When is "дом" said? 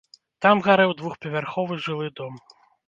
2.23-2.45